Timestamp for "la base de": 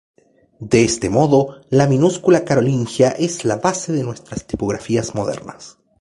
3.45-4.01